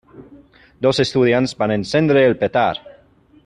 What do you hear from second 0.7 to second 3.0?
Dos estudiants van encendre el petard.